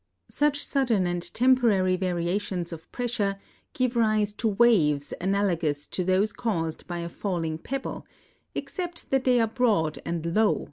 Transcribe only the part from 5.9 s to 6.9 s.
those caused